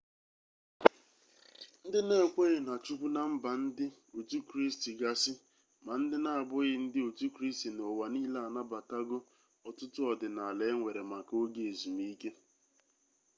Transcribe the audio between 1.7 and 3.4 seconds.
ndi na-ekweghi na chukwu na